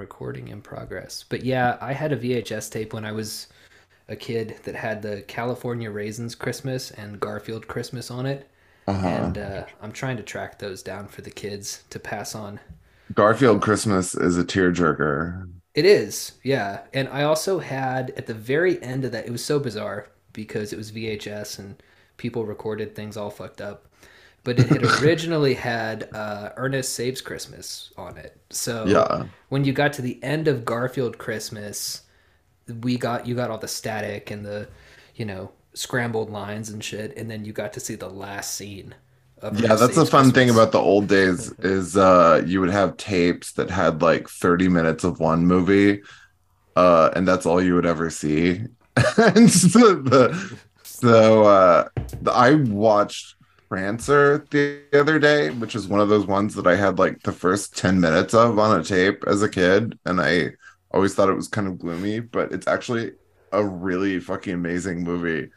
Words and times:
recording 0.00 0.48
in 0.48 0.60
progress. 0.62 1.24
But 1.28 1.44
yeah, 1.44 1.78
I 1.80 1.92
had 1.92 2.12
a 2.12 2.16
VHS 2.16 2.72
tape 2.72 2.92
when 2.92 3.04
I 3.04 3.12
was 3.12 3.46
a 4.08 4.16
kid 4.16 4.56
that 4.64 4.74
had 4.74 5.02
the 5.02 5.22
California 5.22 5.90
Raisins 5.90 6.34
Christmas 6.34 6.90
and 6.90 7.20
Garfield 7.20 7.68
Christmas 7.68 8.10
on 8.10 8.26
it. 8.26 8.50
Uh-huh. 8.88 9.06
And 9.06 9.38
uh, 9.38 9.64
I'm 9.80 9.92
trying 9.92 10.16
to 10.16 10.24
track 10.24 10.58
those 10.58 10.82
down 10.82 11.06
for 11.06 11.22
the 11.22 11.30
kids 11.30 11.84
to 11.90 12.00
pass 12.00 12.34
on. 12.34 12.58
Garfield 13.14 13.62
Christmas 13.62 14.14
is 14.16 14.36
a 14.36 14.44
tearjerker. 14.44 15.48
It 15.74 15.84
is, 15.84 16.32
yeah. 16.42 16.80
And 16.92 17.08
I 17.08 17.22
also 17.22 17.60
had 17.60 18.10
at 18.16 18.26
the 18.26 18.34
very 18.34 18.82
end 18.82 19.04
of 19.04 19.12
that, 19.12 19.26
it 19.26 19.30
was 19.30 19.44
so 19.44 19.60
bizarre 19.60 20.08
because 20.32 20.72
it 20.72 20.76
was 20.76 20.90
VHS 20.90 21.58
and 21.60 21.80
people 22.16 22.44
recorded 22.44 22.94
things 22.94 23.16
all 23.16 23.30
fucked 23.30 23.60
up. 23.60 23.86
But 24.42 24.58
it 24.58 24.68
had 24.68 24.82
originally 25.02 25.54
had 25.54 26.08
uh, 26.14 26.50
Ernest 26.56 26.94
Saves 26.94 27.20
Christmas 27.20 27.92
on 27.96 28.16
it. 28.16 28.40
So 28.50 28.86
yeah. 28.86 29.24
when 29.50 29.64
you 29.64 29.72
got 29.72 29.92
to 29.94 30.02
the 30.02 30.22
end 30.22 30.48
of 30.48 30.64
Garfield 30.64 31.18
Christmas, 31.18 32.02
we 32.82 32.96
got 32.96 33.26
you 33.26 33.34
got 33.34 33.50
all 33.50 33.58
the 33.58 33.68
static 33.68 34.30
and 34.30 34.44
the, 34.44 34.68
you 35.14 35.26
know, 35.26 35.50
scrambled 35.74 36.30
lines 36.30 36.70
and 36.70 36.82
shit, 36.82 37.16
and 37.16 37.30
then 37.30 37.44
you 37.44 37.52
got 37.52 37.72
to 37.74 37.80
see 37.80 37.96
the 37.96 38.08
last 38.08 38.54
scene 38.54 38.94
of 39.42 39.58
yeah 39.60 39.74
that's 39.74 39.94
the 39.94 40.06
fun 40.06 40.24
Christmas. 40.24 40.32
thing 40.32 40.50
about 40.50 40.72
the 40.72 40.78
old 40.78 41.08
days 41.08 41.52
is 41.60 41.96
uh 41.96 42.42
you 42.44 42.60
would 42.60 42.70
have 42.70 42.96
tapes 42.96 43.52
that 43.52 43.70
had 43.70 44.02
like 44.02 44.28
30 44.28 44.68
minutes 44.68 45.04
of 45.04 45.20
one 45.20 45.46
movie 45.46 46.02
uh 46.76 47.10
and 47.16 47.26
that's 47.26 47.46
all 47.46 47.62
you 47.62 47.74
would 47.74 47.86
ever 47.86 48.10
see 48.10 48.60
and 49.16 49.50
so 49.50 49.94
the 49.94 50.58
so 50.82 51.44
uh 51.44 51.88
the, 52.22 52.32
i 52.32 52.54
watched 52.54 53.34
prancer 53.70 54.46
the 54.50 54.82
other 54.94 55.18
day 55.18 55.50
which 55.50 55.74
is 55.76 55.88
one 55.88 56.00
of 56.00 56.08
those 56.10 56.26
ones 56.26 56.54
that 56.54 56.66
i 56.66 56.76
had 56.76 56.98
like 56.98 57.22
the 57.22 57.32
first 57.32 57.76
10 57.78 58.00
minutes 58.00 58.34
of 58.34 58.58
on 58.58 58.80
a 58.80 58.84
tape 58.84 59.24
as 59.26 59.42
a 59.42 59.48
kid 59.48 59.98
and 60.06 60.20
i 60.20 60.50
always 60.92 61.14
thought 61.14 61.30
it 61.30 61.34
was 61.34 61.48
kind 61.48 61.68
of 61.68 61.78
gloomy 61.78 62.20
but 62.20 62.52
it's 62.52 62.66
actually 62.66 63.12
a 63.52 63.64
really 63.64 64.20
fucking 64.20 64.54
amazing 64.54 65.04
movie 65.04 65.50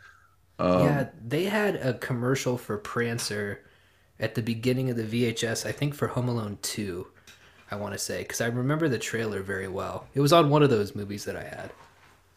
um, 0.59 0.83
yeah, 0.83 1.09
they 1.25 1.45
had 1.45 1.75
a 1.77 1.93
commercial 1.95 2.57
for 2.57 2.77
Prancer 2.77 3.63
at 4.19 4.35
the 4.35 4.41
beginning 4.41 4.89
of 4.89 4.97
the 4.97 5.03
VHS, 5.03 5.65
I 5.65 5.71
think 5.71 5.95
for 5.95 6.07
Home 6.07 6.29
Alone 6.29 6.57
2, 6.61 7.07
I 7.71 7.75
want 7.75 7.93
to 7.93 7.99
say, 7.99 8.19
because 8.19 8.41
I 8.41 8.47
remember 8.47 8.87
the 8.87 8.99
trailer 8.99 9.41
very 9.41 9.67
well. 9.67 10.07
It 10.13 10.21
was 10.21 10.31
on 10.33 10.49
one 10.49 10.63
of 10.63 10.69
those 10.69 10.95
movies 10.95 11.25
that 11.25 11.35
I 11.35 11.43
had. 11.43 11.71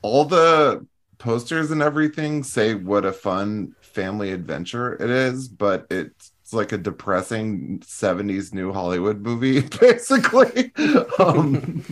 All 0.03 0.25
the 0.25 0.87
posters 1.19 1.71
and 1.71 1.83
everything 1.83 2.43
say 2.43 2.75
what 2.75 3.05
a 3.05 3.13
fun 3.13 3.75
family 3.81 4.33
adventure 4.33 4.95
it 4.95 5.11
is, 5.11 5.49
but 5.49 5.87
it's 5.91 6.33
like 6.53 6.73
a 6.73 6.79
depressing 6.79 7.81
70s 7.81 8.53
new 8.53 8.73
Hollywood 8.73 9.21
movie, 9.21 9.61
basically. 9.81 10.73
um, 11.19 11.83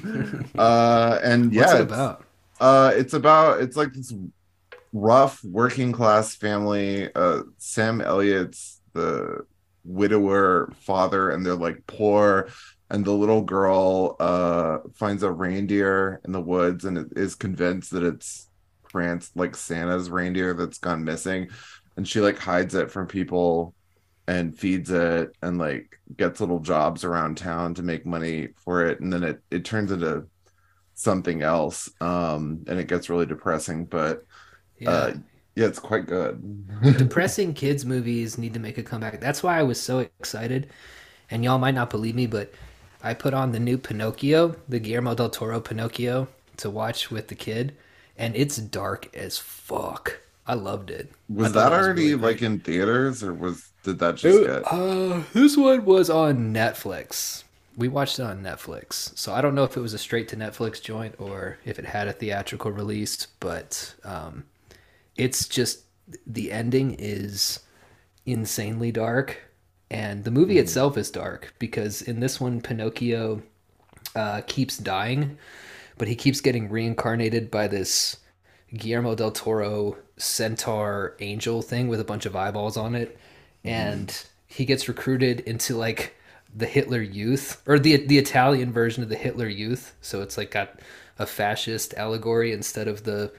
uh, 0.57 1.19
and 1.23 1.53
yeah, 1.53 1.63
What's 1.63 1.75
it 1.75 1.81
about? 1.83 2.25
Uh, 2.61 2.93
it's 2.95 3.15
about, 3.15 3.61
it's 3.61 3.77
like 3.77 3.93
this 3.93 4.15
rough 4.93 5.43
working 5.43 5.93
class 5.93 6.35
family. 6.35 7.13
Uh, 7.15 7.43
Sam 7.59 8.01
Elliott's 8.01 8.81
the 8.93 9.45
widower 9.85 10.73
father 10.81 11.31
and 11.31 11.45
they're 11.45 11.55
like 11.55 11.87
poor 11.87 12.49
and 12.91 13.05
the 13.05 13.13
little 13.13 13.43
girl 13.43 14.17
uh 14.19 14.79
finds 14.95 15.23
a 15.23 15.31
reindeer 15.31 16.21
in 16.25 16.33
the 16.33 16.41
woods 16.41 16.85
and 16.85 17.13
is 17.17 17.35
convinced 17.35 17.91
that 17.91 18.03
it's 18.03 18.49
Prancer 18.95 19.31
like 19.35 19.57
Santa's 19.57 20.09
reindeer 20.09 20.55
that's 20.55 20.79
gone 20.79 21.05
missing 21.05 21.49
and 21.97 22.07
she 22.07 22.21
like 22.21 22.39
hides 22.39 22.75
it 22.75 22.91
from 22.91 23.07
people 23.07 23.75
and 24.27 24.57
feeds 24.57 24.91
it 24.91 25.37
and 25.43 25.59
like 25.59 25.99
gets 26.17 26.41
little 26.41 26.61
jobs 26.61 27.03
around 27.03 27.37
town 27.37 27.75
to 27.75 27.83
make 27.83 28.07
money 28.07 28.49
for 28.57 28.87
it 28.87 29.01
and 29.01 29.13
then 29.13 29.25
it 29.25 29.41
it 29.51 29.65
turns 29.65 29.91
into 29.91 30.25
something 30.95 31.43
else 31.43 31.91
um 32.01 32.65
and 32.69 32.79
it 32.79 32.87
gets 32.87 33.11
really 33.11 33.27
depressing 33.27 33.85
but 33.85 34.25
yeah. 34.79 34.91
uh 34.91 35.15
yeah, 35.57 35.67
it's 35.67 35.79
quite 35.79 36.07
good. 36.07 36.43
Depressing 36.99 37.55
kids 37.55 37.85
movies 37.85 38.39
need 38.39 38.55
to 38.55 38.59
make 38.61 38.77
a 38.77 38.83
comeback. 38.83 39.21
That's 39.21 39.41
why 39.41 39.57
I 39.57 39.63
was 39.63 39.81
so 39.81 40.01
excited. 40.01 40.69
And 41.31 41.45
y'all 41.45 41.59
might 41.59 41.77
not 41.77 41.91
believe 41.91 42.17
me, 42.17 42.27
but 42.27 42.53
I 43.03 43.15
put 43.15 43.35
on 43.35 43.53
the 43.53 43.61
new 43.61 43.79
Pinocchio, 43.79 44.57
the 44.69 44.81
Guillermo 44.81 45.15
del 45.15 45.31
Toro 45.31 45.61
Pinocchio, 45.61 46.27
to 46.57 46.71
watch 46.71 47.11
with 47.11 47.29
the 47.29 47.35
kid, 47.35 47.77
and 48.17 48.35
it's 48.37 48.57
dark 48.57 49.15
as 49.15 49.39
fuck. 49.39 50.21
I 50.47 50.55
loved 50.55 50.91
it. 50.91 51.11
Was 51.29 51.53
that 51.53 51.71
was 51.71 51.81
already 51.81 52.15
really 52.15 52.23
like 52.23 52.43
in 52.43 52.61
theaters, 52.61 53.23
or 53.23 53.33
was 53.33 53.71
did 53.83 53.99
that 54.01 54.17
just 54.17 54.39
it, 54.39 54.47
get? 54.47 54.63
Uh, 54.73 55.23
this 55.33 55.57
one 55.57 55.85
was 55.85 56.11
on 56.11 56.53
Netflix. 56.53 57.45
We 57.77 57.89
watched 57.89 58.19
it 58.19 58.23
on 58.23 58.43
Netflix, 58.43 59.17
so 59.19 59.33
I 59.33 59.41
don't 59.41 59.55
know 59.55 59.65
if 59.65 59.77
it 59.77 59.81
was 59.81 59.95
a 59.95 59.99
straight 59.99 60.29
to 60.29 60.37
Netflix 60.37 60.81
joint 60.81 61.15
or 61.19 61.59
if 61.65 61.79
it 61.79 61.87
had 61.87 62.07
a 62.07 62.13
theatrical 62.13 62.71
release, 62.71 63.27
but 63.41 63.95
um, 64.05 64.45
it's 65.17 65.49
just 65.49 65.81
the 66.27 66.53
ending 66.53 66.95
is 66.99 67.61
insanely 68.27 68.93
dark 68.93 69.39
and 69.91 70.25
the 70.25 70.31
movie 70.31 70.57
mm. 70.57 70.61
itself 70.61 70.97
is 70.97 71.11
dark 71.11 71.55
because 71.59 72.03
in 72.03 72.21
this 72.21 72.41
one 72.41 72.61
pinocchio 72.61 73.43
uh, 74.15 74.41
keeps 74.47 74.79
dying 74.79 75.39
but 75.99 76.09
he 76.09 76.15
keeps 76.15 76.41
getting 76.41 76.69
reincarnated 76.69 77.51
by 77.51 77.69
this 77.69 78.19
guillermo 78.77 79.15
del 79.15 79.31
toro 79.31 79.97
centaur 80.17 81.15
angel 81.21 81.63
thing 81.63 81.89
with 81.89 82.01
a 82.01 82.05
bunch 82.05 82.27
of 82.27 82.35
eyeballs 82.35 82.77
on 82.77 82.95
it 82.95 83.17
mm. 83.65 83.71
and 83.71 84.25
he 84.47 84.65
gets 84.65 84.89
recruited 84.89 85.41
into 85.41 85.77
like 85.77 86.15
the 86.55 86.67
hitler 86.67 87.03
youth 87.03 87.63
or 87.67 87.79
the 87.79 87.97
the 88.07 88.19
italian 88.19 88.73
version 88.73 89.03
of 89.03 89.09
the 89.09 89.17
hitler 89.17 89.49
youth 89.49 89.95
so 90.01 90.23
it's 90.23 90.37
like 90.37 90.51
got 90.51 90.81
a 91.19 91.27
fascist 91.27 91.95
allegory 91.95 92.53
instead 92.53 92.89
of 92.89 93.05
the 93.05 93.33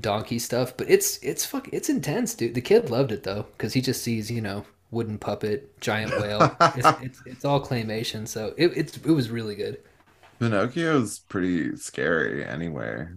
donkey 0.00 0.38
stuff, 0.38 0.76
but 0.76 0.88
it's 0.90 1.18
it's 1.22 1.44
fuck 1.44 1.68
it's 1.72 1.88
intense, 1.88 2.34
dude. 2.34 2.54
The 2.54 2.60
kid 2.60 2.90
loved 2.90 3.12
it 3.12 3.22
though 3.22 3.46
because 3.56 3.72
he 3.72 3.80
just 3.80 4.02
sees 4.02 4.30
you 4.30 4.40
know 4.40 4.64
wooden 4.90 5.18
puppet, 5.18 5.78
giant 5.80 6.12
whale. 6.18 6.56
it's, 6.60 7.02
it's, 7.02 7.22
it's 7.26 7.44
all 7.44 7.64
claymation, 7.64 8.26
so 8.26 8.54
it 8.56 8.72
it's 8.76 8.96
it 8.96 9.10
was 9.10 9.30
really 9.30 9.54
good. 9.54 9.78
Pinocchio's 10.38 11.20
pretty 11.20 11.76
scary 11.76 12.44
anyway. 12.44 13.08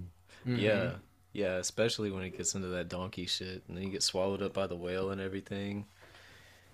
Mm-hmm. 0.46 0.56
Yeah, 0.58 0.92
yeah, 1.34 1.56
especially 1.56 2.12
when 2.12 2.24
it 2.24 2.38
gets 2.38 2.56
into 2.56 2.68
that 2.70 2.90
donkey 2.90 3.26
shit, 3.26 3.64
and 3.68 3.78
then 3.78 3.84
you 3.84 3.90
get 3.90 4.04
swallowed 4.04 4.42
up 4.42 4.54
by 4.54 4.68
the 4.68 4.76
whale 4.76 5.12
and 5.12 5.22
everything. 5.22 5.86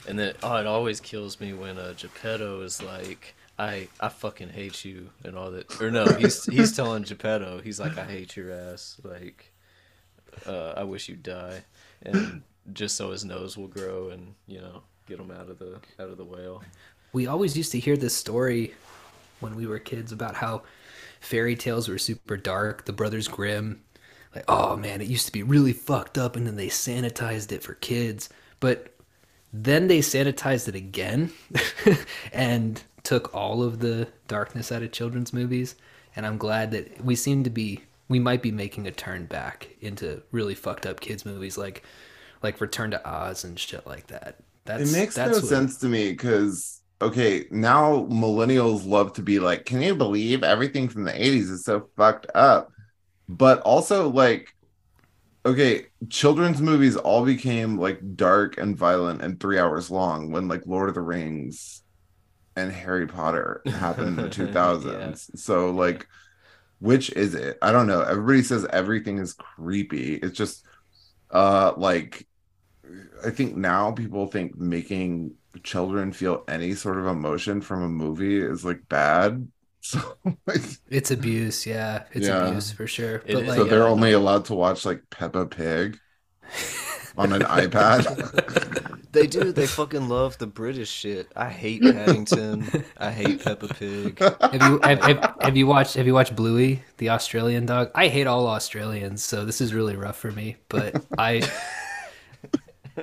And 0.07 0.17
then 0.17 0.35
oh, 0.43 0.57
it 0.57 0.67
always 0.67 0.99
kills 0.99 1.39
me 1.39 1.53
when 1.53 1.77
uh, 1.77 1.93
Geppetto 1.97 2.61
is 2.61 2.81
like, 2.81 3.35
I 3.57 3.87
I 3.99 4.09
fucking 4.09 4.49
hate 4.49 4.85
you 4.85 5.09
and 5.23 5.37
all 5.37 5.51
that. 5.51 5.81
Or 5.81 5.91
no, 5.91 6.05
he's 6.05 6.45
he's 6.45 6.75
telling 6.75 7.03
Geppetto, 7.03 7.61
he's 7.61 7.79
like, 7.79 7.97
I 7.97 8.05
hate 8.05 8.35
your 8.35 8.51
ass, 8.51 8.99
like 9.03 9.51
uh, 10.45 10.73
I 10.77 10.83
wish 10.83 11.09
you'd 11.09 11.23
die, 11.23 11.63
and 12.03 12.43
just 12.73 12.95
so 12.95 13.11
his 13.11 13.25
nose 13.25 13.57
will 13.57 13.67
grow 13.67 14.09
and 14.09 14.35
you 14.45 14.59
know 14.59 14.83
get 15.07 15.19
him 15.19 15.31
out 15.31 15.49
of 15.49 15.59
the 15.59 15.79
out 15.99 16.09
of 16.09 16.17
the 16.17 16.25
whale. 16.25 16.63
We 17.13 17.27
always 17.27 17.57
used 17.57 17.71
to 17.71 17.79
hear 17.79 17.97
this 17.97 18.15
story 18.15 18.73
when 19.39 19.55
we 19.55 19.65
were 19.65 19.79
kids 19.79 20.11
about 20.11 20.35
how 20.35 20.63
fairy 21.19 21.55
tales 21.55 21.87
were 21.87 21.97
super 21.97 22.37
dark. 22.37 22.85
The 22.85 22.93
Brothers 22.93 23.27
Grimm, 23.27 23.81
like, 24.35 24.45
oh 24.47 24.75
man, 24.75 25.01
it 25.01 25.07
used 25.07 25.25
to 25.25 25.31
be 25.31 25.43
really 25.43 25.73
fucked 25.73 26.17
up, 26.17 26.35
and 26.35 26.45
then 26.45 26.55
they 26.55 26.67
sanitized 26.67 27.51
it 27.51 27.63
for 27.63 27.75
kids, 27.75 28.29
but 28.59 28.93
then 29.53 29.87
they 29.87 29.99
sanitized 29.99 30.67
it 30.67 30.75
again 30.75 31.31
and 32.33 32.83
took 33.03 33.33
all 33.33 33.63
of 33.63 33.79
the 33.79 34.07
darkness 34.27 34.71
out 34.71 34.83
of 34.83 34.91
children's 34.91 35.33
movies. 35.33 35.75
And 36.15 36.25
I'm 36.25 36.37
glad 36.37 36.71
that 36.71 37.03
we 37.03 37.15
seem 37.15 37.43
to 37.43 37.49
be 37.49 37.81
we 38.09 38.19
might 38.19 38.41
be 38.41 38.51
making 38.51 38.87
a 38.87 38.91
turn 38.91 39.25
back 39.25 39.69
into 39.81 40.21
really 40.31 40.55
fucked 40.55 40.85
up 40.85 40.99
kids 40.99 41.25
movies 41.25 41.57
like 41.57 41.83
like 42.43 42.61
Return 42.61 42.91
to 42.91 43.09
Oz 43.09 43.43
and 43.43 43.57
shit 43.57 43.85
like 43.87 44.07
that. 44.07 44.37
That's, 44.65 44.91
it 44.91 44.97
makes 44.97 45.17
no 45.17 45.29
what... 45.29 45.43
sense 45.43 45.77
to 45.77 45.87
me 45.87 46.11
because 46.11 46.76
okay, 47.01 47.45
now 47.51 48.05
millennials 48.09 48.87
love 48.87 49.13
to 49.13 49.21
be 49.21 49.39
like, 49.39 49.65
can 49.65 49.81
you 49.81 49.95
believe 49.95 50.43
everything 50.43 50.89
from 50.89 51.03
the 51.03 51.11
80s 51.11 51.49
is 51.51 51.63
so 51.63 51.89
fucked 51.95 52.27
up? 52.33 52.71
But 53.29 53.61
also 53.61 54.09
like 54.09 54.53
okay, 55.45 55.85
children's 56.09 56.61
movies 56.61 56.97
all 56.97 57.23
became 57.23 57.77
like 57.77 57.99
dark 58.17 58.57
and 58.57 58.77
violent 58.77 59.21
and 59.21 59.39
3 59.39 59.57
hours 59.57 59.89
long 59.89 60.29
when 60.29 60.49
like 60.49 60.63
Lord 60.65 60.89
of 60.89 60.95
the 60.95 61.01
Rings 61.01 61.83
and 62.57 62.71
Harry 62.71 63.07
Potter 63.07 63.61
happened 63.65 64.09
in 64.09 64.15
the 64.17 64.29
2000s. 64.29 64.85
yeah. 64.85 65.15
So 65.35 65.71
like 65.71 66.07
which 66.79 67.09
is 67.13 67.33
it? 67.33 67.57
I 67.61 67.71
don't 67.71 67.87
know. 67.87 68.01
Everybody 68.01 68.43
says 68.43 68.65
everything 68.71 69.17
is 69.19 69.33
creepy. 69.33 70.15
It's 70.15 70.37
just 70.37 70.65
uh 71.31 71.73
like 71.77 72.27
I 73.25 73.29
think 73.29 73.55
now 73.55 73.91
people 73.91 74.27
think 74.27 74.57
making 74.57 75.35
children 75.63 76.11
feel 76.11 76.43
any 76.47 76.73
sort 76.73 76.97
of 76.97 77.07
emotion 77.07 77.61
from 77.61 77.83
a 77.83 77.89
movie 77.89 78.39
is 78.39 78.65
like 78.65 78.87
bad. 78.89 79.47
So 79.79 80.01
it's 80.89 81.11
abuse, 81.11 81.65
yeah. 81.65 82.03
It's 82.11 82.27
yeah. 82.27 82.47
abuse 82.47 82.73
for 82.73 82.87
sure. 82.87 83.19
But 83.25 83.45
like, 83.45 83.55
so 83.55 83.63
they're 83.63 83.87
only 83.87 84.11
allowed 84.11 84.43
to 84.45 84.53
watch 84.53 84.85
like 84.85 85.01
Peppa 85.09 85.45
Pig. 85.45 85.97
on 87.17 87.33
an 87.33 87.41
iPad. 87.41 88.93
They 89.13 89.25
do. 89.25 89.51
They 89.51 89.65
fucking 89.65 90.09
love 90.09 90.37
the 90.37 90.45
British 90.45 90.91
shit. 90.91 91.31
I 91.35 91.49
hate 91.49 91.81
Paddington. 91.81 92.85
I 92.97 93.09
hate 93.09 93.43
Peppa 93.43 93.69
Pig. 93.69 94.19
Have 94.19 94.53
you 94.53 94.79
have, 94.83 95.01
have, 95.01 95.35
have 95.41 95.57
you 95.57 95.65
watched 95.65 95.95
Have 95.95 96.05
you 96.05 96.13
watched 96.13 96.35
Bluey, 96.35 96.83
the 96.97 97.09
Australian 97.09 97.65
dog? 97.65 97.89
I 97.95 98.09
hate 98.09 98.27
all 98.27 98.45
Australians, 98.45 99.23
so 99.23 99.43
this 99.43 99.59
is 99.59 99.73
really 99.73 99.95
rough 99.95 100.17
for 100.17 100.31
me. 100.31 100.57
But 100.69 101.03
I 101.17 101.41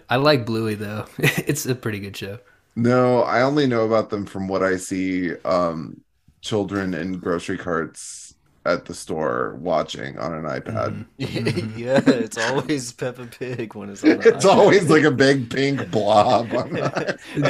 I 0.09 0.17
like 0.17 0.47
Bluey 0.47 0.75
though. 0.75 1.07
It's 1.19 1.67
a 1.67 1.75
pretty 1.75 2.01
good 2.01 2.17
show. 2.17 2.39
No, 2.77 3.23
I 3.23 3.43
only 3.43 3.67
know 3.67 3.85
about 3.87 4.11
them 4.11 4.27
from 4.27 4.49
what 4.49 4.63
I 4.63 4.77
see 4.77 5.35
um 5.45 6.01
children 6.43 6.95
in 6.95 7.19
grocery 7.19 7.57
carts 7.59 8.35
at 8.67 8.87
the 8.87 8.95
store 8.95 9.57
watching 9.61 10.19
on 10.19 10.33
an 10.35 10.45
iPad. 10.45 11.07
yeah, 11.77 12.01
it's 12.07 12.39
always 12.39 12.93
Peppa 12.93 13.27
Pig 13.27 13.75
when 13.75 13.91
it's 13.91 14.03
on. 14.05 14.19
The 14.21 14.29
It's 14.35 14.45
always 14.45 14.89
like 14.89 15.05
a 15.05 15.11
big 15.11 15.51
pink 15.51 15.91
blob 15.91 16.53
on 16.55 16.73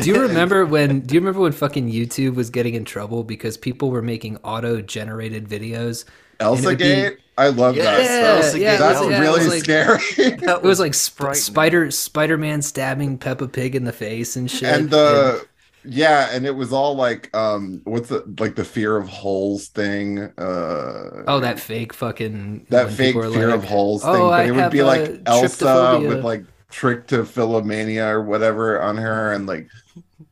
Do 0.00 0.11
you 0.11 0.20
remember 0.20 0.67
when? 0.67 1.00
Do 1.00 1.14
you 1.14 1.20
remember 1.20 1.40
when 1.40 1.52
fucking 1.52 1.90
YouTube 1.90 2.35
was 2.35 2.50
getting 2.50 2.75
in 2.75 2.85
trouble 2.85 3.25
because 3.25 3.56
people 3.56 3.90
were 3.90 4.02
making 4.02 4.38
auto-generated 4.38 5.49
videos? 5.49 6.05
Elsa 6.40 6.67
would 6.70 6.79
be- 6.79 6.85
Gate. 6.85 7.19
I 7.36 7.48
love 7.48 7.75
that 7.76 8.02
Yeah, 8.02 8.40
stuff. 8.40 8.60
yeah, 8.60 8.76
That's 8.76 9.00
yeah, 9.10 9.20
really 9.20 9.38
was 9.40 9.48
like- 9.48 9.64
scary. 9.64 9.98
That 10.40 10.62
It 10.62 10.62
was 10.62 10.78
like 10.81 10.94
frightening. 10.94 11.34
sp- 11.34 11.34
Spider 11.34 11.90
Spider-Man 11.90 12.62
stabbing 12.62 13.19
Peppa 13.19 13.48
Pig 13.48 13.75
in 13.75 13.84
the 13.84 13.92
face 13.92 14.36
and 14.36 14.50
shit. 14.50 14.72
and 14.72 14.90
the 14.90 15.46
yeah, 15.86 16.28
and 16.32 16.46
it 16.46 16.52
was 16.56 16.72
all 16.72 16.94
like 16.96 17.34
um 17.36 17.82
what's 17.84 18.08
the 18.08 18.25
like 18.38 18.54
the 18.56 18.64
fear 18.64 18.96
of 18.96 19.08
holes 19.08 19.69
thing. 19.69 20.20
Uh 20.38 21.25
oh, 21.26 21.40
that 21.40 21.60
fake 21.60 21.92
fucking 21.92 22.66
that 22.70 22.90
fake 22.92 23.14
fear 23.14 23.28
like, 23.28 23.54
of 23.54 23.64
holes 23.64 24.02
"Oh, 24.04 24.12
thing, 24.12 24.22
but 24.22 24.32
I 24.32 24.44
it 24.44 24.50
would 24.52 24.70
be 24.70 24.82
like 24.82 25.20
Elsa 25.26 25.64
trypophobia." 25.64 26.08
with 26.08 26.25
like 26.25 26.44
trichophilimania 26.70 28.10
or 28.12 28.22
whatever 28.22 28.80
on 28.80 28.96
her, 28.96 29.32
and 29.32 29.46
like 29.46 29.69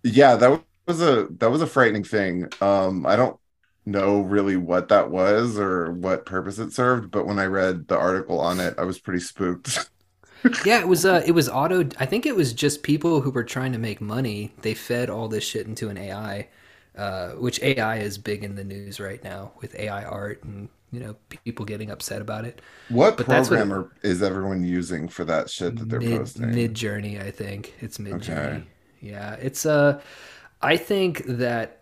yeah, 0.03 0.37
that 0.37 0.63
was 0.87 1.03
a 1.03 1.27
that 1.39 1.51
was 1.51 1.63
a 1.63 1.67
frightening 1.67 2.05
thing. 2.05 2.49
Um, 2.61 3.05
I 3.07 3.17
don't 3.17 3.39
know 3.85 4.21
really 4.21 4.57
what 4.57 4.89
that 4.89 5.11
was 5.11 5.59
or 5.59 5.91
what 5.93 6.27
purpose 6.27 6.59
it 6.59 6.73
served, 6.73 7.11
but 7.11 7.27
when 7.27 7.39
I 7.39 7.47
read 7.47 7.89
the 7.89 7.99
article 7.99 8.41
on 8.41 8.61
it, 8.61 8.75
I 8.79 8.85
was 8.85 8.99
pretty 8.99 9.21
spooked. 9.21 9.91
yeah, 10.65 10.81
it 10.81 10.89
was 10.89 11.05
uh, 11.07 11.23
it 11.27 11.33
was 11.33 11.49
auto. 11.49 11.89
I 11.99 12.07
think 12.07 12.27
it 12.27 12.37
was 12.37 12.53
just 12.53 12.83
people 12.83 13.21
who 13.21 13.31
were 13.31 13.45
trying 13.45 13.73
to 13.73 13.79
make 13.79 14.01
money. 14.01 14.53
They 14.63 14.75
fed 14.75 15.11
all 15.11 15.29
this 15.29 15.45
shit 15.45 15.67
into 15.67 15.89
an 15.89 15.99
AI, 15.99 16.49
uh, 16.97 17.31
which 17.33 17.61
AI 17.63 17.99
is 17.99 18.19
big 18.19 18.45
in 18.45 18.55
the 18.55 18.65
news 18.65 19.01
right 19.01 19.23
now 19.23 19.53
with 19.61 19.75
AI 19.75 20.05
art 20.05 20.43
and 20.45 20.69
you 20.91 21.01
know 21.01 21.17
people 21.45 21.65
getting 21.65 21.91
upset 21.91 22.21
about 22.21 22.45
it. 22.45 22.61
what 22.89 23.17
But 23.17 23.27
that's 23.27 23.49
what- 23.49 23.57
programmer 23.59 23.91
is 24.03 24.23
everyone 24.23 24.63
using 24.65 25.09
for 25.09 25.25
that 25.25 25.49
shit 25.49 25.77
that 25.79 25.89
they're 25.89 26.01
mid 26.01 26.19
posting? 26.21 26.47
Midjourney 26.51 27.19
i 27.23 27.31
think 27.31 27.73
it's 27.81 27.97
Midjourney 27.99 28.57
Okay. 28.59 28.65
yeah 29.01 29.35
it's 29.37 29.65
uh 29.65 30.01
i 30.61 30.77
think 30.77 31.25
that 31.27 31.82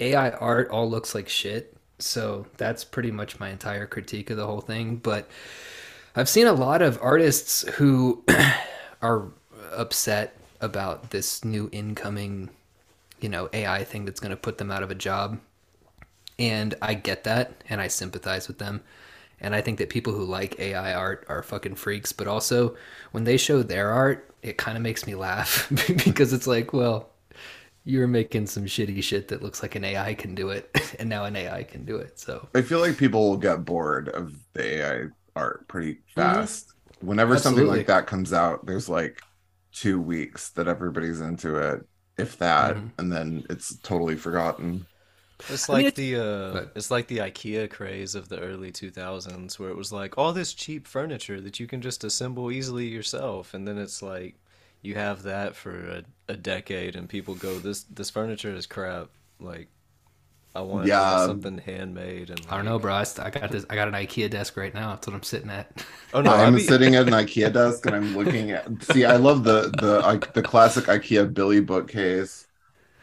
ai 0.00 0.30
art 0.30 0.68
all 0.70 0.88
looks 0.88 1.14
like 1.14 1.28
shit 1.28 1.76
so 1.98 2.46
that's 2.56 2.84
pretty 2.84 3.10
much 3.10 3.40
my 3.40 3.50
entire 3.50 3.86
critique 3.86 4.30
of 4.30 4.36
the 4.36 4.46
whole 4.46 4.60
thing 4.60 4.96
but 4.96 5.28
i've 6.16 6.28
seen 6.28 6.46
a 6.46 6.52
lot 6.52 6.82
of 6.82 6.98
artists 7.02 7.62
who 7.74 8.22
are 9.02 9.28
upset 9.72 10.36
about 10.60 11.10
this 11.10 11.44
new 11.44 11.68
incoming 11.72 12.48
you 13.20 13.28
know 13.28 13.48
ai 13.52 13.84
thing 13.84 14.04
that's 14.04 14.20
going 14.20 14.30
to 14.30 14.36
put 14.36 14.58
them 14.58 14.70
out 14.70 14.82
of 14.82 14.90
a 14.90 14.94
job 14.94 15.38
and 16.38 16.74
I 16.80 16.94
get 16.94 17.24
that 17.24 17.64
and 17.68 17.80
I 17.80 17.88
sympathize 17.88 18.48
with 18.48 18.58
them. 18.58 18.82
And 19.40 19.54
I 19.54 19.60
think 19.60 19.78
that 19.78 19.88
people 19.88 20.12
who 20.12 20.24
like 20.24 20.58
AI 20.58 20.94
art 20.94 21.24
are 21.28 21.42
fucking 21.42 21.76
freaks, 21.76 22.12
but 22.12 22.26
also 22.26 22.76
when 23.12 23.24
they 23.24 23.36
show 23.36 23.62
their 23.62 23.90
art, 23.90 24.30
it 24.42 24.56
kind 24.56 24.76
of 24.76 24.82
makes 24.82 25.06
me 25.06 25.14
laugh 25.16 25.68
because 26.04 26.32
it's 26.32 26.46
like, 26.46 26.72
well, 26.72 27.10
you're 27.88 28.06
making 28.06 28.46
some 28.46 28.66
shitty 28.66 29.02
shit 29.02 29.28
that 29.28 29.42
looks 29.42 29.62
like 29.62 29.74
an 29.74 29.82
AI 29.82 30.12
can 30.12 30.34
do 30.34 30.50
it, 30.50 30.70
and 30.98 31.08
now 31.08 31.24
an 31.24 31.34
AI 31.36 31.62
can 31.62 31.86
do 31.86 31.96
it. 31.96 32.20
So 32.20 32.46
I 32.54 32.60
feel 32.60 32.80
like 32.80 32.98
people 32.98 33.30
will 33.30 33.38
get 33.38 33.64
bored 33.64 34.10
of 34.10 34.34
the 34.52 34.82
AI 34.82 35.04
art 35.34 35.66
pretty 35.68 36.00
fast. 36.14 36.74
Whenever 37.00 37.38
something 37.38 37.66
like 37.66 37.86
that 37.86 38.06
comes 38.06 38.32
out, 38.34 38.66
there's 38.66 38.88
like 38.90 39.22
two 39.72 40.00
weeks 40.00 40.50
that 40.50 40.68
everybody's 40.68 41.20
into 41.22 41.56
it, 41.56 41.86
if 42.18 42.36
that, 42.38 42.76
Mhm. 42.76 42.90
and 42.98 43.10
then 43.12 43.46
it's 43.48 43.76
totally 43.78 44.16
forgotten. 44.16 44.84
It's 45.48 45.70
I 45.70 45.74
mean, 45.76 45.84
like 45.84 45.94
the 45.94 46.16
uh, 46.16 46.52
but- 46.52 46.72
it's 46.74 46.90
like 46.90 47.06
the 47.06 47.18
IKEA 47.18 47.70
craze 47.70 48.14
of 48.14 48.28
the 48.28 48.40
early 48.40 48.70
2000s, 48.72 49.58
where 49.58 49.70
it 49.70 49.76
was 49.76 49.92
like 49.92 50.18
all 50.18 50.32
this 50.34 50.52
cheap 50.52 50.86
furniture 50.86 51.40
that 51.40 51.58
you 51.58 51.66
can 51.66 51.80
just 51.80 52.04
assemble 52.04 52.50
easily 52.50 52.86
yourself, 52.88 53.54
and 53.54 53.66
then 53.66 53.78
it's 53.78 54.02
like 54.02 54.34
you 54.82 54.94
have 54.94 55.22
that 55.24 55.56
for 55.56 56.04
a, 56.28 56.32
a 56.32 56.36
decade, 56.36 56.96
and 56.96 57.08
people 57.08 57.34
go, 57.34 57.58
"This 57.58 57.84
this 57.84 58.10
furniture 58.10 58.54
is 58.54 58.66
crap." 58.66 59.10
Like, 59.40 59.68
I 60.54 60.62
want 60.62 60.88
Yeah. 60.88 61.16
something 61.16 61.58
handmade, 61.58 62.30
and 62.30 62.46
I 62.48 62.56
don't 62.56 62.66
know, 62.66 62.78
bro. 62.80 62.94
I, 62.94 63.04
st- 63.04 63.26
I 63.26 63.30
got 63.30 63.50
this. 63.52 63.66
I 63.70 63.76
got 63.76 63.88
an 63.88 63.94
IKEA 63.94 64.30
desk 64.30 64.56
right 64.56 64.74
now. 64.74 64.90
That's 64.90 65.06
what 65.06 65.14
I'm 65.16 65.22
sitting 65.24 65.50
at. 65.50 65.84
Oh 66.12 66.20
no, 66.22 66.32
I'm 66.34 66.54
be- 66.54 66.60
sitting 66.60 66.94
at 66.94 67.06
an 67.06 67.12
IKEA 67.14 67.52
desk 67.52 67.86
and 67.86 67.94
I'm 67.94 68.14
looking 68.14 68.50
at. 68.50 68.82
See, 68.82 69.04
I 69.04 69.16
love 69.16 69.44
the 69.44 69.70
the 69.78 70.00
I- 70.04 70.16
the 70.34 70.42
classic 70.42 70.84
IKEA 70.86 71.32
Billy 71.32 71.60
bookcase. 71.60 72.46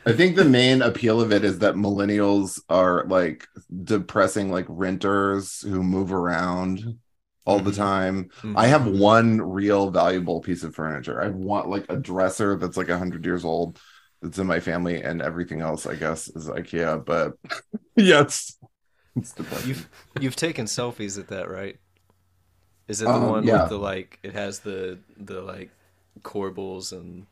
I 0.05 0.13
think 0.13 0.35
the 0.35 0.45
main 0.45 0.81
appeal 0.81 1.21
of 1.21 1.31
it 1.33 1.43
is 1.43 1.59
that 1.59 1.75
millennials 1.75 2.59
are 2.69 3.05
like 3.07 3.47
depressing 3.83 4.51
like 4.51 4.65
renters 4.69 5.61
who 5.61 5.83
move 5.83 6.13
around 6.13 6.99
all 7.45 7.59
the 7.59 7.71
Mhm. 7.71 7.77
time. 7.77 8.29
Mhm. 8.43 8.55
I 8.55 8.67
have 8.67 8.87
one 8.87 9.41
real 9.41 9.91
valuable 9.91 10.41
piece 10.41 10.63
of 10.63 10.75
furniture. 10.75 11.21
I 11.21 11.29
want 11.29 11.69
like 11.69 11.85
a 11.89 11.97
dresser 11.97 12.57
that's 12.57 12.77
like 12.77 12.89
a 12.89 12.97
hundred 12.97 13.25
years 13.25 13.45
old 13.45 13.79
that's 14.21 14.39
in 14.39 14.47
my 14.47 14.59
family, 14.59 15.01
and 15.03 15.21
everything 15.21 15.61
else, 15.61 15.85
I 15.85 15.95
guess, 15.95 16.27
is 16.29 16.47
IKEA. 16.47 17.05
But 17.05 17.33
yeah, 17.95 18.21
it's 18.21 18.57
it's. 19.15 19.35
You've 19.65 19.89
you've 20.19 20.35
taken 20.35 20.65
selfies 20.65 21.19
at 21.19 21.29
that, 21.29 21.49
right? 21.49 21.79
Is 22.87 23.01
it 23.01 23.13
the 23.13 23.19
Um, 23.19 23.21
one 23.21 23.45
yeah. 23.45 23.63
with 23.63 23.67
the 23.67 23.77
like? 23.77 24.19
It 24.23 24.33
has 24.33 24.59
the 24.59 24.99
the 25.17 25.41
like 25.41 25.71
corbels 26.21 26.91
and 26.91 27.25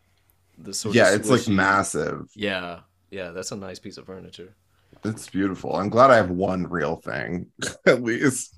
the 0.58 0.74
sort 0.74 0.96
yeah, 0.96 1.14
it's 1.14 1.30
like 1.30 1.48
massive. 1.48 2.28
Yeah, 2.36 2.82
yeah, 3.12 3.32
that's 3.32 3.52
a 3.52 3.56
nice 3.56 3.80
piece 3.80 3.98
of 3.98 4.06
furniture. 4.06 4.56
It's 5.04 5.30
beautiful. 5.30 5.76
I'm 5.76 5.90
glad 5.90 6.12
I 6.12 6.16
have 6.16 6.30
one 6.30 6.68
real 6.68 6.96
thing 6.98 7.48
at 7.86 8.02
least. 8.04 8.58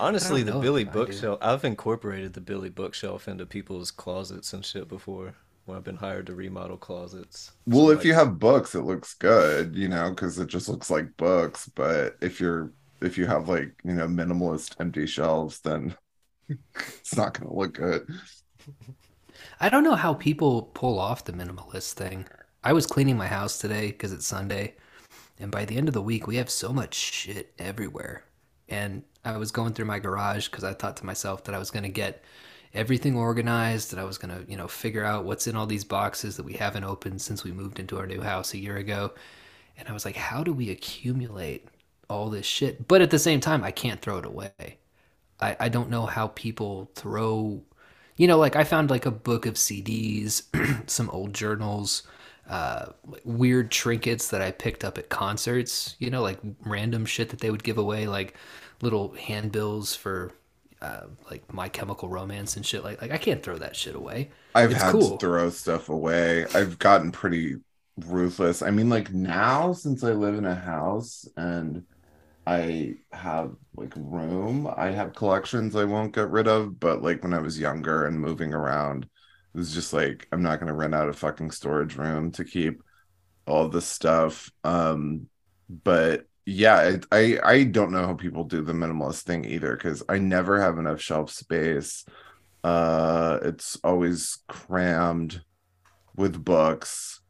Honestly, 0.00 0.42
the 0.42 0.52
Billy 0.52 0.84
if 0.84 0.88
I 0.88 0.92
do. 0.92 0.98
bookshelf. 0.98 1.38
I've 1.42 1.64
incorporated 1.64 2.32
the 2.32 2.40
Billy 2.40 2.70
bookshelf 2.70 3.28
into 3.28 3.46
people's 3.46 3.90
closets 3.90 4.52
and 4.52 4.64
shit 4.64 4.88
before. 4.88 5.34
When 5.66 5.76
I've 5.76 5.84
been 5.84 5.96
hired 5.96 6.26
to 6.26 6.34
remodel 6.34 6.76
closets. 6.78 7.52
Well, 7.66 7.88
So, 7.88 7.90
if 7.90 8.04
you 8.04 8.14
have 8.14 8.38
books, 8.38 8.74
it 8.74 8.82
looks 8.82 9.14
good, 9.14 9.76
you 9.76 9.88
know, 9.88 10.10
because 10.10 10.38
it 10.38 10.48
just 10.48 10.68
looks 10.68 10.90
like 10.90 11.16
books. 11.16 11.70
But 11.74 12.16
if 12.20 12.40
you're 12.40 12.72
if 13.00 13.16
you 13.18 13.26
have 13.26 13.48
like 13.48 13.72
you 13.84 13.94
know 13.94 14.08
minimalist 14.08 14.74
empty 14.80 15.06
shelves, 15.06 15.60
then 15.60 15.96
it's 16.48 17.16
not 17.16 17.34
going 17.38 17.48
to 17.48 17.54
look 17.56 17.74
good. 17.74 18.08
I 19.60 19.68
don't 19.68 19.84
know 19.84 19.94
how 19.94 20.14
people 20.14 20.62
pull 20.62 20.98
off 20.98 21.24
the 21.24 21.32
minimalist 21.32 21.92
thing. 21.92 22.26
I 22.64 22.72
was 22.72 22.86
cleaning 22.86 23.16
my 23.16 23.26
house 23.28 23.58
today 23.58 23.88
because 23.88 24.12
it's 24.12 24.26
Sunday, 24.26 24.74
and 25.38 25.50
by 25.52 25.64
the 25.64 25.76
end 25.76 25.88
of 25.88 25.94
the 25.94 26.02
week, 26.02 26.26
we 26.26 26.36
have 26.36 26.50
so 26.50 26.72
much 26.72 26.94
shit 26.94 27.52
everywhere. 27.58 28.24
And 28.70 29.02
I 29.24 29.36
was 29.36 29.50
going 29.50 29.74
through 29.74 29.86
my 29.86 29.98
garage 29.98 30.48
because 30.48 30.64
I 30.64 30.72
thought 30.72 30.96
to 30.98 31.06
myself 31.06 31.44
that 31.44 31.54
I 31.54 31.58
was 31.58 31.70
going 31.70 31.82
to 31.82 31.88
get 31.88 32.24
everything 32.72 33.16
organized, 33.16 33.90
that 33.90 33.98
I 33.98 34.04
was 34.04 34.16
going 34.16 34.34
to, 34.34 34.50
you 34.50 34.56
know, 34.56 34.68
figure 34.68 35.04
out 35.04 35.24
what's 35.24 35.46
in 35.46 35.56
all 35.56 35.66
these 35.66 35.84
boxes 35.84 36.36
that 36.36 36.44
we 36.44 36.54
haven't 36.54 36.84
opened 36.84 37.20
since 37.20 37.44
we 37.44 37.52
moved 37.52 37.78
into 37.78 37.98
our 37.98 38.06
new 38.06 38.20
house 38.20 38.54
a 38.54 38.58
year 38.58 38.76
ago. 38.76 39.12
And 39.76 39.88
I 39.88 39.92
was 39.92 40.04
like, 40.04 40.16
how 40.16 40.44
do 40.44 40.52
we 40.52 40.70
accumulate 40.70 41.66
all 42.08 42.30
this 42.30 42.46
shit? 42.46 42.86
But 42.86 43.02
at 43.02 43.10
the 43.10 43.18
same 43.18 43.40
time, 43.40 43.64
I 43.64 43.72
can't 43.72 44.00
throw 44.00 44.18
it 44.18 44.24
away. 44.24 44.78
I, 45.40 45.56
I 45.58 45.68
don't 45.68 45.90
know 45.90 46.06
how 46.06 46.28
people 46.28 46.90
throw 46.94 47.62
you 48.16 48.26
know 48.26 48.38
like 48.38 48.54
i 48.54 48.64
found 48.64 48.90
like 48.90 49.06
a 49.06 49.10
book 49.10 49.46
of 49.46 49.54
cds 49.54 50.42
some 50.90 51.08
old 51.10 51.32
journals 51.32 52.02
uh 52.50 52.86
weird 53.24 53.70
trinkets 53.72 54.28
that 54.30 54.42
i 54.42 54.50
picked 54.52 54.84
up 54.84 54.98
at 54.98 55.08
concerts 55.10 55.96
you 56.00 56.10
know 56.10 56.22
like 56.22 56.40
random 56.66 57.06
shit 57.06 57.30
that 57.30 57.40
they 57.40 57.50
would 57.50 57.64
give 57.64 57.78
away 57.78 58.06
like 58.08 58.34
little 58.82 59.12
handbills 59.14 59.94
for 59.96 60.32
uh 60.82 61.06
like 61.30 61.52
my 61.52 61.68
chemical 61.68 62.08
romance 62.08 62.56
and 62.56 62.66
shit 62.66 62.84
like 62.84 63.00
like 63.02 63.12
i 63.12 63.18
can't 63.18 63.42
throw 63.42 63.58
that 63.58 63.76
shit 63.76 63.94
away 63.94 64.30
I've 64.54 64.72
It's 64.72 64.82
had 64.82 64.84
cool. 64.84 65.00
to 65.00 65.16
throw 65.18 65.50
stuff 65.50 65.88
away. 65.88 66.46
I've 66.54 66.78
gotten 66.78 67.12
pretty 67.12 67.56
ruthless. 67.96 68.62
I 68.62 68.70
mean, 68.70 68.88
like 68.88 69.12
now, 69.12 69.72
since 69.72 70.02
I 70.04 70.12
live 70.12 70.34
in 70.36 70.44
a 70.46 70.54
house 70.54 71.26
and 71.36 71.84
I 72.46 72.96
have 73.12 73.56
like 73.76 73.94
room, 73.96 74.68
I 74.76 74.88
have 74.92 75.14
collections 75.14 75.76
I 75.76 75.84
won't 75.84 76.14
get 76.14 76.30
rid 76.30 76.48
of. 76.48 76.80
But 76.80 77.02
like 77.02 77.22
when 77.24 77.34
I 77.34 77.40
was 77.40 77.60
younger 77.60 78.06
and 78.06 78.20
moving 78.20 78.54
around, 78.54 79.08
it 79.54 79.58
was 79.58 79.74
just 79.74 79.92
like 79.92 80.28
I'm 80.32 80.42
not 80.42 80.60
gonna 80.60 80.74
rent 80.74 80.94
out 80.94 81.08
a 81.08 81.12
fucking 81.12 81.50
storage 81.52 81.96
room 81.96 82.32
to 82.32 82.44
keep 82.44 82.82
all 83.46 83.68
this 83.68 83.86
stuff. 83.86 84.50
Um, 84.64 85.28
but 85.68 86.26
yeah, 86.46 86.98
I 87.12 87.18
I, 87.18 87.40
I 87.44 87.64
don't 87.64 87.92
know 87.92 88.06
how 88.06 88.14
people 88.14 88.44
do 88.44 88.62
the 88.62 88.72
minimalist 88.74 89.22
thing 89.24 89.44
either 89.46 89.76
because 89.76 90.02
I 90.08 90.18
never 90.18 90.60
have 90.60 90.78
enough 90.78 91.00
shelf 91.00 91.30
space 91.32 92.04
Uh, 92.64 93.38
it's 93.44 93.78
always 93.84 94.38
crammed 94.48 95.42
with 96.16 96.44
books. 96.44 97.20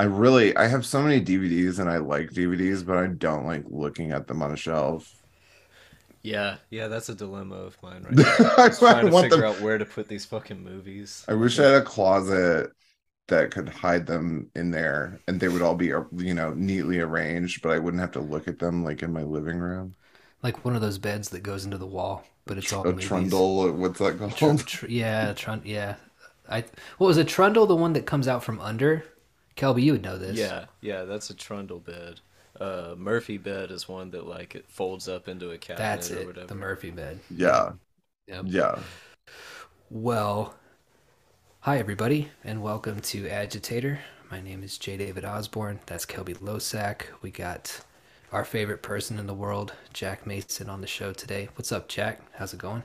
I 0.00 0.04
really, 0.06 0.56
I 0.56 0.68
have 0.68 0.86
so 0.86 1.02
many 1.02 1.20
DVDs 1.22 1.80
and 1.80 1.90
I 1.90 1.98
like 1.98 2.32
DVDs, 2.32 2.84
but 2.84 2.98
I 2.98 3.08
don't 3.08 3.46
like 3.46 3.64
looking 3.68 4.12
at 4.12 4.28
them 4.28 4.42
on 4.42 4.52
a 4.52 4.58
shelf. 4.58 5.23
Yeah, 6.24 6.58
yeah, 6.70 6.88
that's 6.88 7.08
a 7.08 7.14
dilemma 7.14 7.54
of 7.56 7.80
mine 7.82 8.02
right 8.02 8.18
now. 8.20 8.40
I'm 8.56 8.72
trying 8.72 9.06
to 9.06 9.12
figure 9.12 9.44
them- 9.44 9.44
out 9.44 9.60
where 9.60 9.78
to 9.78 9.84
put 9.84 10.08
these 10.08 10.24
fucking 10.24 10.62
movies. 10.62 11.28
I 11.28 11.34
wish 11.34 11.58
I 11.58 11.64
had 11.64 11.82
a 11.82 11.84
closet 11.84 12.72
that 13.28 13.50
could 13.50 13.68
hide 13.68 14.06
them 14.06 14.50
in 14.54 14.70
there 14.70 15.20
and 15.28 15.40
they 15.40 15.48
would 15.48 15.62
all 15.62 15.76
be, 15.76 15.92
uh, 15.94 16.04
you 16.16 16.34
know, 16.34 16.54
neatly 16.54 17.00
arranged, 17.00 17.62
but 17.62 17.72
I 17.72 17.78
wouldn't 17.78 18.00
have 18.02 18.12
to 18.12 18.20
look 18.20 18.48
at 18.48 18.58
them 18.58 18.84
like 18.84 19.02
in 19.02 19.12
my 19.12 19.22
living 19.24 19.58
room. 19.58 19.96
Like 20.44 20.64
one 20.64 20.76
of 20.76 20.80
those 20.80 20.98
beds 20.98 21.30
that 21.30 21.42
goes 21.42 21.64
into 21.64 21.76
the 21.78 21.86
wall, 21.88 22.24
but 22.44 22.56
it's 22.58 22.72
all 22.72 22.84
A 22.84 22.92
movies. 22.92 23.00
trundle, 23.00 23.72
what's 23.72 23.98
that 23.98 24.18
Tr- 24.36 24.36
called? 24.38 24.66
tr- 24.66 24.86
yeah, 24.88 25.32
trun- 25.34 25.62
yeah. 25.64 25.96
I 26.48 26.62
what 26.98 27.08
was 27.08 27.16
a 27.18 27.24
trundle? 27.24 27.66
The 27.66 27.76
one 27.76 27.94
that 27.94 28.06
comes 28.06 28.28
out 28.28 28.44
from 28.44 28.60
under? 28.60 29.04
Kelby, 29.56 29.82
you 29.84 29.92
would 29.92 30.02
know 30.02 30.18
this. 30.18 30.38
Yeah, 30.38 30.66
yeah, 30.80 31.04
that's 31.04 31.30
a 31.30 31.34
trundle 31.34 31.80
bed. 31.80 32.20
Uh, 32.60 32.94
Murphy 32.96 33.36
bed 33.38 33.70
is 33.70 33.88
one 33.88 34.10
that 34.12 34.26
like 34.26 34.54
it 34.54 34.64
folds 34.68 35.08
up 35.08 35.28
into 35.28 35.50
a 35.50 35.58
cabinet 35.58 35.78
that's 35.78 36.10
or 36.12 36.26
whatever. 36.26 36.46
The 36.46 36.54
Murphy 36.54 36.90
bed. 36.90 37.18
Yeah, 37.30 37.72
Yep. 38.28 38.44
yeah. 38.48 38.78
Well, 39.90 40.54
hi 41.60 41.78
everybody, 41.78 42.30
and 42.44 42.62
welcome 42.62 43.00
to 43.00 43.28
Agitator. 43.28 43.98
My 44.30 44.40
name 44.40 44.62
is 44.62 44.78
J. 44.78 44.96
David 44.96 45.24
Osborne. 45.24 45.80
That's 45.86 46.06
Kelby 46.06 46.38
Losack. 46.38 47.02
We 47.22 47.30
got 47.30 47.80
our 48.32 48.44
favorite 48.44 48.82
person 48.82 49.18
in 49.18 49.26
the 49.26 49.34
world, 49.34 49.72
Jack 49.92 50.26
Mason, 50.26 50.68
on 50.70 50.80
the 50.80 50.86
show 50.86 51.12
today. 51.12 51.48
What's 51.56 51.72
up, 51.72 51.88
Jack? 51.88 52.20
How's 52.34 52.54
it 52.54 52.58
going? 52.58 52.84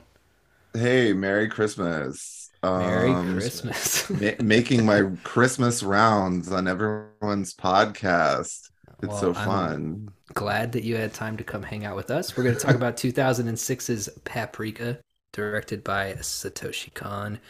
Hey, 0.74 1.12
Merry 1.12 1.48
Christmas. 1.48 2.50
Merry 2.62 3.10
Um, 3.10 3.34
Christmas. 3.34 4.10
ma- 4.10 4.30
making 4.42 4.84
my 4.84 5.10
Christmas 5.24 5.82
rounds 5.82 6.50
on 6.52 6.68
everyone's 6.68 7.54
podcast. 7.54 8.68
It's 9.02 9.16
Well, 9.16 9.18
so 9.18 9.34
I'm 9.34 9.34
fun. 9.34 10.12
Glad 10.34 10.72
that 10.72 10.84
you 10.84 10.96
had 10.96 11.14
time 11.14 11.36
to 11.38 11.44
come 11.44 11.62
hang 11.64 11.84
out 11.84 11.96
with 11.96 12.10
us. 12.10 12.36
We're 12.36 12.44
going 12.44 12.56
to 12.56 12.60
talk 12.60 12.76
about 12.76 12.96
2006's 12.96 14.08
Paprika, 14.24 15.00
directed 15.32 15.84
by 15.84 16.14
Satoshi 16.14 16.92
Kon. 16.94 17.40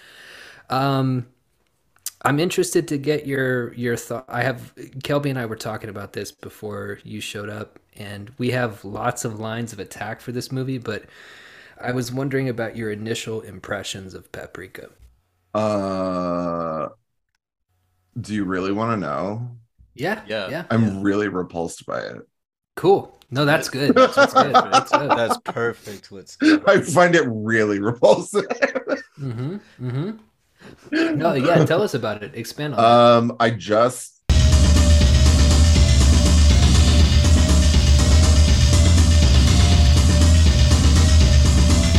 Um, 0.70 1.28
I'm 2.22 2.38
interested 2.40 2.88
to 2.88 2.98
get 2.98 3.26
your 3.26 3.72
your 3.74 3.96
thought. 3.96 4.26
I 4.28 4.42
have 4.42 4.74
Kelby 4.76 5.30
and 5.30 5.38
I 5.38 5.46
were 5.46 5.56
talking 5.56 5.90
about 5.90 6.12
this 6.12 6.32
before 6.32 7.00
you 7.04 7.20
showed 7.20 7.48
up, 7.50 7.78
and 7.96 8.32
we 8.38 8.50
have 8.50 8.84
lots 8.84 9.24
of 9.24 9.40
lines 9.40 9.72
of 9.72 9.78
attack 9.80 10.20
for 10.20 10.32
this 10.32 10.52
movie. 10.52 10.78
But 10.78 11.04
I 11.80 11.92
was 11.92 12.12
wondering 12.12 12.48
about 12.48 12.76
your 12.76 12.90
initial 12.90 13.40
impressions 13.42 14.14
of 14.14 14.32
Paprika. 14.32 14.90
Uh, 15.54 16.88
do 18.20 18.34
you 18.34 18.44
really 18.44 18.72
want 18.72 18.92
to 18.92 18.96
know? 19.06 19.59
Yeah, 19.94 20.22
Yeah. 20.26 20.48
yeah. 20.48 20.64
I'm 20.70 21.02
really 21.02 21.28
repulsed 21.28 21.86
by 21.86 22.00
it. 22.00 22.16
Cool. 22.76 23.16
No, 23.30 23.44
that's 23.44 23.68
good. 23.68 23.94
That's 23.94 24.16
good. 24.34 24.54
That's 24.54 24.90
good. 24.98 25.10
That's 25.10 25.38
perfect. 25.44 26.10
Let's 26.10 26.36
go. 26.36 26.62
I 26.66 26.80
find 26.80 27.14
it 27.14 27.24
really 27.26 27.80
repulsive. 27.80 28.46
Mm-hmm. 29.18 29.56
Mm-hmm. 29.80 31.16
No, 31.18 31.34
yeah. 31.34 31.64
Tell 31.64 31.82
us 31.82 31.94
about 31.94 32.22
it. 32.22 32.34
Expand 32.34 32.74
on 32.74 32.78
that. 32.80 32.84
um, 33.32 33.36
I 33.40 33.50
just 33.50 34.19